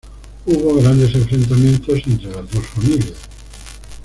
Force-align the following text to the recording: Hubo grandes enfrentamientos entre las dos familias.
Hubo 0.47 0.77
grandes 0.81 1.13
enfrentamientos 1.13 2.01
entre 2.07 2.31
las 2.31 2.49
dos 2.51 2.65
familias. 2.65 3.13